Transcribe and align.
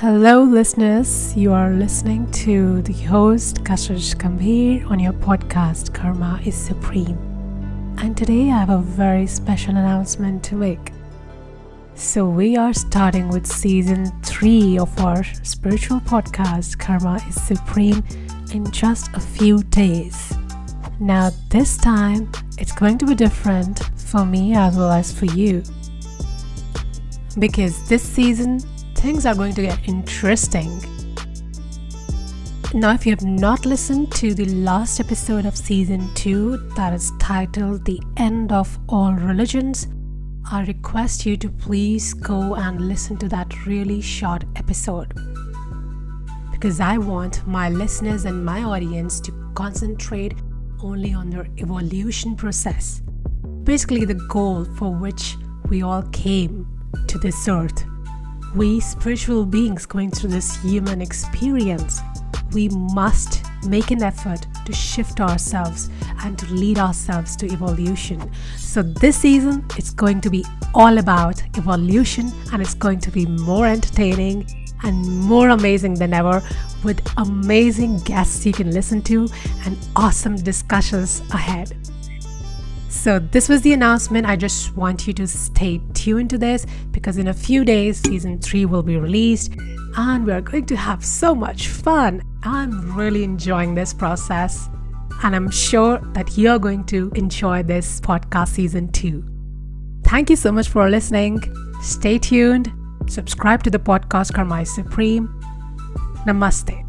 Hello, 0.00 0.44
listeners. 0.44 1.36
You 1.36 1.52
are 1.52 1.70
listening 1.70 2.30
to 2.30 2.82
the 2.82 2.92
host 2.92 3.64
Kashish 3.64 4.14
Gambhir 4.14 4.88
on 4.88 5.00
your 5.00 5.12
podcast 5.12 5.92
Karma 5.92 6.40
is 6.44 6.54
Supreme. 6.54 7.18
And 7.98 8.16
today 8.16 8.48
I 8.52 8.58
have 8.60 8.70
a 8.70 8.78
very 8.78 9.26
special 9.26 9.72
announcement 9.72 10.44
to 10.44 10.54
make. 10.54 10.92
So, 11.96 12.28
we 12.28 12.56
are 12.56 12.72
starting 12.72 13.28
with 13.28 13.44
season 13.44 14.12
3 14.22 14.78
of 14.78 14.96
our 15.00 15.24
spiritual 15.42 15.98
podcast 15.98 16.78
Karma 16.78 17.20
is 17.28 17.34
Supreme 17.34 18.04
in 18.54 18.70
just 18.70 19.10
a 19.14 19.20
few 19.20 19.64
days. 19.64 20.32
Now, 21.00 21.32
this 21.48 21.76
time 21.76 22.30
it's 22.56 22.70
going 22.70 22.98
to 22.98 23.04
be 23.04 23.16
different 23.16 23.80
for 23.96 24.24
me 24.24 24.54
as 24.54 24.76
well 24.76 24.92
as 24.92 25.12
for 25.12 25.24
you. 25.24 25.64
Because 27.36 27.88
this 27.88 28.04
season 28.04 28.60
things 28.98 29.24
are 29.24 29.34
going 29.34 29.54
to 29.54 29.62
get 29.62 29.78
interesting. 29.88 30.82
Now, 32.74 32.92
if 32.92 33.06
you 33.06 33.12
have 33.12 33.22
not 33.22 33.64
listened 33.64 34.10
to 34.16 34.34
the 34.34 34.46
last 34.46 34.98
episode 34.98 35.46
of 35.46 35.56
season 35.56 36.12
2 36.16 36.56
that 36.74 36.92
is 36.92 37.12
titled 37.20 37.84
The 37.84 38.00
End 38.16 38.50
of 38.50 38.76
All 38.88 39.12
Religions, 39.12 39.86
I 40.50 40.64
request 40.64 41.24
you 41.24 41.36
to 41.36 41.48
please 41.48 42.12
go 42.12 42.56
and 42.56 42.88
listen 42.88 43.16
to 43.18 43.28
that 43.28 43.66
really 43.66 44.00
short 44.00 44.44
episode. 44.56 45.14
Because 46.50 46.80
I 46.80 46.98
want 46.98 47.46
my 47.46 47.68
listeners 47.68 48.24
and 48.24 48.44
my 48.44 48.64
audience 48.64 49.20
to 49.20 49.52
concentrate 49.54 50.34
only 50.82 51.14
on 51.14 51.30
their 51.30 51.46
evolution 51.58 52.34
process. 52.34 53.00
Basically, 53.62 54.04
the 54.04 54.20
goal 54.28 54.64
for 54.64 54.92
which 54.92 55.36
we 55.68 55.82
all 55.82 56.02
came 56.10 56.66
to 57.06 57.18
this 57.18 57.46
earth 57.48 57.84
we 58.54 58.80
spiritual 58.80 59.44
beings 59.44 59.86
going 59.86 60.10
through 60.10 60.30
this 60.30 60.56
human 60.62 61.00
experience, 61.00 62.00
we 62.52 62.68
must 62.68 63.44
make 63.66 63.90
an 63.90 64.02
effort 64.02 64.46
to 64.64 64.72
shift 64.72 65.20
ourselves 65.20 65.90
and 66.22 66.38
to 66.38 66.46
lead 66.52 66.78
ourselves 66.78 67.36
to 67.36 67.46
evolution. 67.46 68.30
So, 68.56 68.82
this 68.82 69.16
season, 69.16 69.64
it's 69.76 69.90
going 69.90 70.20
to 70.22 70.30
be 70.30 70.44
all 70.74 70.98
about 70.98 71.42
evolution 71.56 72.32
and 72.52 72.62
it's 72.62 72.74
going 72.74 73.00
to 73.00 73.10
be 73.10 73.26
more 73.26 73.66
entertaining 73.66 74.46
and 74.84 75.06
more 75.20 75.50
amazing 75.50 75.94
than 75.94 76.14
ever 76.14 76.42
with 76.84 77.00
amazing 77.16 77.98
guests 78.00 78.46
you 78.46 78.52
can 78.52 78.70
listen 78.70 79.02
to 79.02 79.28
and 79.64 79.76
awesome 79.96 80.36
discussions 80.36 81.20
ahead. 81.32 81.76
So, 82.98 83.20
this 83.20 83.48
was 83.48 83.62
the 83.62 83.72
announcement. 83.72 84.26
I 84.26 84.34
just 84.34 84.76
want 84.76 85.06
you 85.06 85.12
to 85.14 85.26
stay 85.28 85.80
tuned 85.94 86.30
to 86.30 86.36
this 86.36 86.66
because 86.90 87.16
in 87.16 87.28
a 87.28 87.32
few 87.32 87.64
days, 87.64 88.00
season 88.00 88.40
3 88.40 88.64
will 88.64 88.82
be 88.82 88.96
released 88.96 89.54
and 89.96 90.26
we're 90.26 90.40
going 90.40 90.66
to 90.66 90.76
have 90.76 91.04
so 91.04 91.32
much 91.32 91.68
fun. 91.68 92.20
I'm 92.42 92.96
really 92.96 93.22
enjoying 93.22 93.76
this 93.76 93.94
process 93.94 94.68
and 95.22 95.36
I'm 95.36 95.48
sure 95.48 96.00
that 96.14 96.36
you're 96.36 96.58
going 96.58 96.84
to 96.86 97.12
enjoy 97.14 97.62
this 97.62 98.00
podcast 98.00 98.48
season 98.48 98.90
2. 98.90 99.24
Thank 100.02 100.28
you 100.28 100.36
so 100.36 100.50
much 100.50 100.68
for 100.68 100.90
listening. 100.90 101.40
Stay 101.80 102.18
tuned. 102.18 102.72
Subscribe 103.06 103.62
to 103.62 103.70
the 103.70 103.78
podcast 103.78 104.34
Karma 104.34 104.66
Supreme. 104.66 105.28
Namaste. 106.26 106.87